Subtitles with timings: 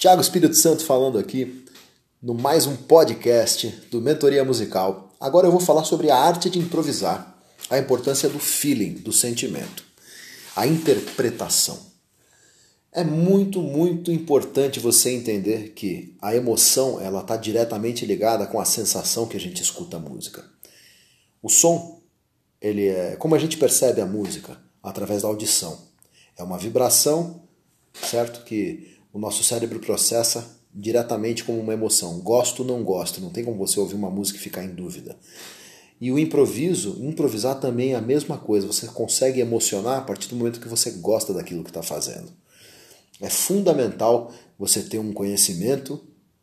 [0.00, 1.62] Tiago Espírito Santo falando aqui
[2.22, 5.14] no mais um podcast do Mentoria Musical.
[5.20, 7.38] Agora eu vou falar sobre a arte de improvisar,
[7.68, 9.84] a importância do feeling, do sentimento,
[10.56, 11.78] a interpretação.
[12.90, 18.64] É muito, muito importante você entender que a emoção ela está diretamente ligada com a
[18.64, 20.42] sensação que a gente escuta a música.
[21.42, 22.00] O som,
[22.58, 25.78] ele é como a gente percebe a música através da audição.
[26.38, 27.42] É uma vibração,
[27.92, 28.46] certo?
[28.46, 32.20] Que o nosso cérebro processa diretamente como uma emoção.
[32.20, 35.16] Gosto ou não gosto, não tem como você ouvir uma música e ficar em dúvida.
[36.00, 38.66] E o improviso, improvisar também é a mesma coisa.
[38.66, 42.32] Você consegue emocionar a partir do momento que você gosta daquilo que está fazendo.
[43.20, 46.00] É fundamental você ter um conhecimento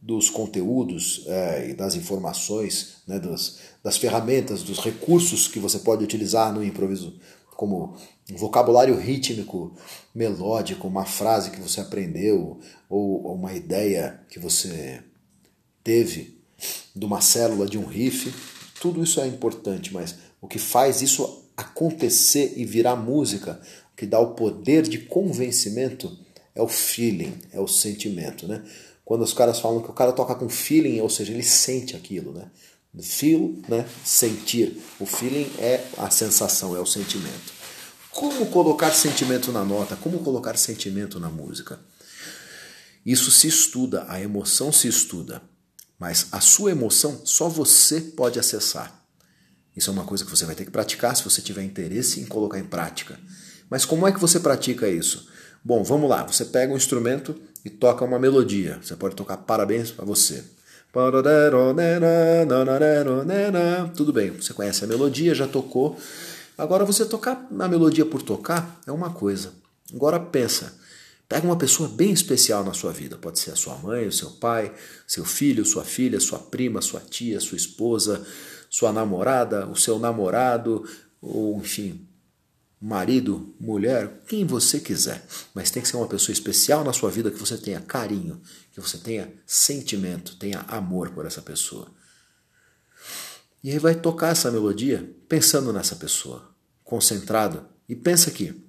[0.00, 6.04] dos conteúdos é, e das informações, né, das, das ferramentas, dos recursos que você pode
[6.04, 7.18] utilizar no improviso
[7.58, 7.96] como
[8.30, 9.74] um vocabulário rítmico,
[10.14, 15.02] melódico, uma frase que você aprendeu ou uma ideia que você
[15.82, 16.38] teve
[16.94, 18.32] de uma célula, de um riff,
[18.80, 23.60] tudo isso é importante, mas o que faz isso acontecer e virar música,
[23.92, 26.16] o que dá o poder de convencimento
[26.54, 28.62] é o feeling, é o sentimento, né?
[29.04, 32.32] Quando os caras falam que o cara toca com feeling, ou seja, ele sente aquilo,
[32.32, 32.52] né?
[33.02, 33.86] Feel, né?
[34.04, 34.82] Sentir.
[34.98, 37.52] O feeling é a sensação, é o sentimento.
[38.10, 39.96] Como colocar sentimento na nota?
[39.96, 41.78] Como colocar sentimento na música?
[43.06, 45.40] Isso se estuda, a emoção se estuda,
[45.98, 49.02] mas a sua emoção só você pode acessar.
[49.76, 52.26] Isso é uma coisa que você vai ter que praticar se você tiver interesse em
[52.26, 53.18] colocar em prática.
[53.70, 55.28] Mas como é que você pratica isso?
[55.64, 56.24] Bom, vamos lá.
[56.24, 58.80] Você pega um instrumento e toca uma melodia.
[58.82, 60.42] Você pode tocar parabéns para você.
[63.94, 65.98] Tudo bem, você conhece a melodia, já tocou.
[66.56, 69.52] Agora você tocar a melodia por tocar é uma coisa.
[69.94, 70.74] Agora pensa,
[71.28, 74.30] pega uma pessoa bem especial na sua vida, pode ser a sua mãe, o seu
[74.30, 74.72] pai,
[75.06, 78.26] seu filho, sua filha, sua prima, sua tia, sua esposa,
[78.70, 80.84] sua namorada, o seu namorado,
[81.20, 82.07] ou enfim,
[82.80, 87.30] marido, mulher, quem você quiser, mas tem que ser uma pessoa especial na sua vida
[87.30, 88.40] que você tenha carinho,
[88.72, 91.88] que você tenha sentimento, tenha amor por essa pessoa.
[93.62, 96.48] E aí vai tocar essa melodia pensando nessa pessoa,
[96.84, 98.64] concentrado, e pensa aqui.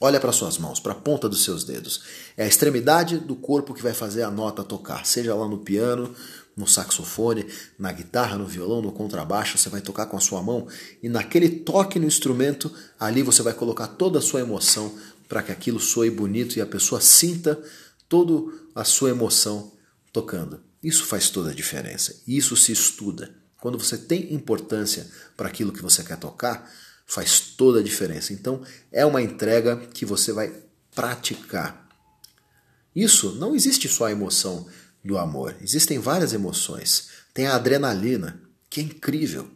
[0.00, 2.02] Olha para suas mãos, para a ponta dos seus dedos.
[2.36, 6.14] É a extremidade do corpo que vai fazer a nota tocar, seja lá no piano,
[6.56, 7.46] no saxofone,
[7.78, 10.68] na guitarra, no violão, no contrabaixo, você vai tocar com a sua mão
[11.02, 14.94] e naquele toque no instrumento, ali você vai colocar toda a sua emoção
[15.28, 17.60] para que aquilo soe bonito e a pessoa sinta
[18.08, 19.72] toda a sua emoção
[20.12, 20.60] tocando.
[20.82, 22.22] Isso faz toda a diferença.
[22.26, 23.34] Isso se estuda.
[23.60, 26.70] Quando você tem importância para aquilo que você quer tocar,
[27.06, 28.32] faz toda a diferença.
[28.32, 28.62] Então,
[28.92, 30.52] é uma entrega que você vai
[30.94, 31.88] praticar.
[32.94, 34.66] Isso não existe só a emoção
[35.04, 35.56] do amor.
[35.60, 37.08] Existem várias emoções.
[37.32, 39.48] Tem a adrenalina, que é incrível.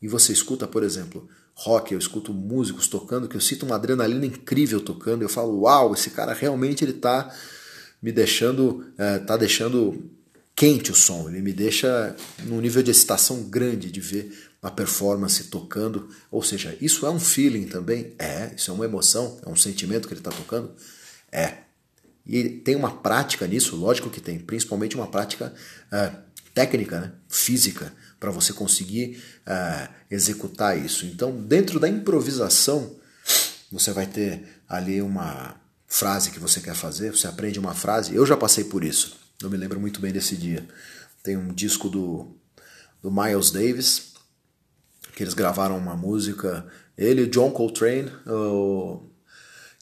[0.00, 4.26] E você escuta, por exemplo, rock, eu escuto músicos tocando, que eu sinto uma adrenalina
[4.26, 7.34] incrível tocando, eu falo, uau, esse cara realmente ele tá
[8.00, 10.10] me deixando, é, tá deixando
[10.54, 12.14] quente o som, ele me deixa
[12.44, 17.20] num nível de excitação grande de ver a performance tocando, ou seja, isso é um
[17.20, 18.14] feeling também?
[18.18, 20.74] É, isso é uma emoção, é um sentimento que ele está tocando?
[21.30, 21.65] É.
[22.26, 25.54] E tem uma prática nisso, lógico que tem, principalmente uma prática
[25.92, 26.16] uh,
[26.52, 27.12] técnica, né?
[27.28, 31.06] física, para você conseguir uh, executar isso.
[31.06, 32.96] Então, dentro da improvisação,
[33.70, 35.54] você vai ter ali uma
[35.86, 38.14] frase que você quer fazer, você aprende uma frase.
[38.14, 40.66] Eu já passei por isso, eu me lembro muito bem desse dia.
[41.22, 42.36] Tem um disco do,
[43.00, 44.14] do Miles Davis,
[45.14, 46.66] que eles gravaram uma música,
[46.98, 49.02] ele, John Coltrane, o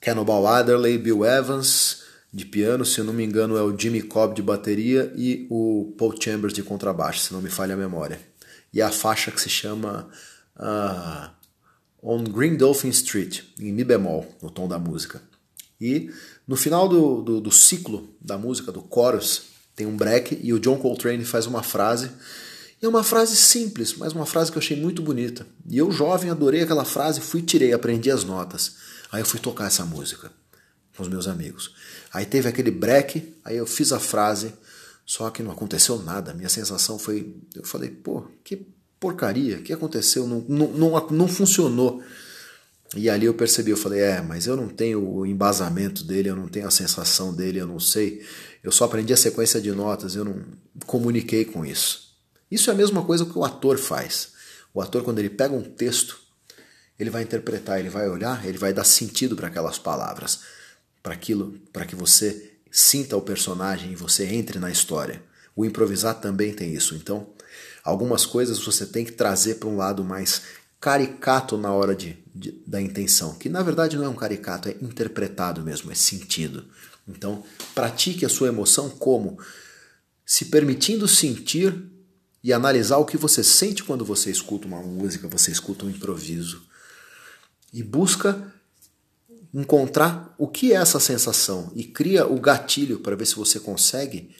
[0.00, 2.01] Cannibal Adderley, Bill Evans
[2.32, 6.14] de piano, se não me engano é o Jimmy Cobb de bateria e o Paul
[6.18, 8.18] Chambers de contrabaixo, se não me falha a memória.
[8.72, 10.08] E a faixa que se chama
[10.56, 11.30] uh,
[12.02, 15.20] On Green Dolphin Street, em Mi bemol, no tom da música.
[15.78, 16.10] E
[16.48, 19.42] no final do, do, do ciclo da música, do chorus,
[19.76, 22.10] tem um break e o John Coltrane faz uma frase
[22.80, 25.46] e é uma frase simples, mas uma frase que eu achei muito bonita.
[25.68, 28.76] E eu, jovem, adorei aquela frase, fui tirei, aprendi as notas.
[29.10, 30.32] Aí eu fui tocar essa música
[30.96, 31.74] com os meus amigos.
[32.12, 34.52] Aí teve aquele break, aí eu fiz a frase,
[35.04, 36.34] só que não aconteceu nada.
[36.34, 38.66] Minha sensação foi, eu falei, pô, que
[39.00, 40.26] porcaria, que aconteceu?
[40.26, 42.02] Não, não, não, não funcionou.
[42.94, 46.36] E ali eu percebi, eu falei, é, mas eu não tenho o embasamento dele, eu
[46.36, 48.24] não tenho a sensação dele, eu não sei.
[48.62, 50.42] Eu só aprendi a sequência de notas, eu não
[50.86, 52.12] comuniquei com isso.
[52.50, 54.32] Isso é a mesma coisa que o ator faz.
[54.74, 56.20] O ator, quando ele pega um texto,
[56.98, 60.40] ele vai interpretar, ele vai olhar, ele vai dar sentido para aquelas palavras
[61.02, 65.22] para aquilo, para que você sinta o personagem e você entre na história.
[65.54, 66.94] O improvisar também tem isso.
[66.94, 67.28] Então,
[67.84, 70.42] algumas coisas você tem que trazer para um lado mais
[70.80, 74.76] caricato na hora de, de, da intenção, que na verdade não é um caricato, é
[74.80, 76.64] interpretado mesmo, é sentido.
[77.06, 77.44] Então,
[77.74, 79.38] pratique a sua emoção como
[80.24, 81.74] se permitindo sentir
[82.42, 86.62] e analisar o que você sente quando você escuta uma música, você escuta um improviso.
[87.72, 88.52] E busca
[89.52, 94.34] encontrar o que é essa sensação e cria o gatilho para ver se você consegue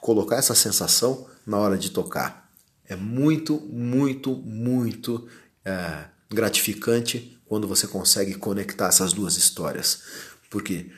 [0.00, 2.50] colocar essa sensação na hora de tocar.
[2.88, 5.28] É muito, muito, muito
[5.64, 10.02] é, gratificante quando você consegue conectar essas duas histórias.
[10.50, 10.90] Porque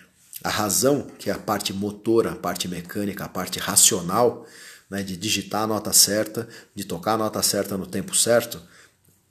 [0.43, 4.47] a razão, que é a parte motora, a parte mecânica, a parte racional,
[4.89, 8.63] né, de digitar a nota certa, de tocar a nota certa no tempo certo,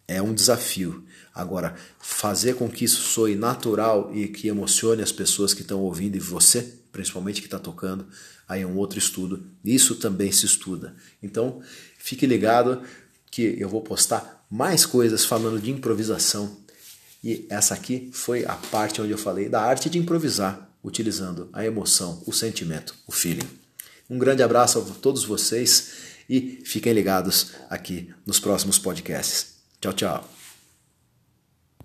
[0.07, 1.03] é um desafio.
[1.33, 6.15] Agora, fazer com que isso soe natural e que emocione as pessoas que estão ouvindo
[6.15, 8.07] e você, principalmente que está tocando,
[8.47, 9.45] aí é um outro estudo.
[9.63, 10.95] Isso também se estuda.
[11.21, 11.61] Então,
[11.97, 12.83] fique ligado
[13.31, 16.57] que eu vou postar mais coisas falando de improvisação.
[17.23, 21.65] E essa aqui foi a parte onde eu falei da arte de improvisar, utilizando a
[21.65, 23.47] emoção, o sentimento, o feeling.
[24.09, 25.93] Um grande abraço a todos vocês
[26.29, 29.52] e fiquem ligados aqui nos próximos podcasts.
[29.83, 30.42] Tchau, tchau.